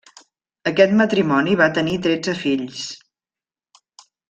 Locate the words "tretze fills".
2.07-2.83